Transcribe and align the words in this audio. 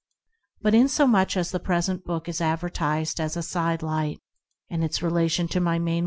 But, 0.63 0.73
inasmuch 0.73 1.37
as 1.37 1.51
the 1.51 1.59
present 1.59 2.03
book 2.05 2.27
is 2.27 2.41
adver 2.41 2.71
tised 2.71 3.19
as 3.19 3.37
a 3.37 3.43
"Side 3.43 3.81
Light/' 3.81 4.23
and 4.67 4.83
its 4.83 5.03
relation 5.03 5.47
to 5.49 5.59
my 5.59 5.77
main 5.77 5.79
6 5.79 5.85
Preface. 5.89 5.99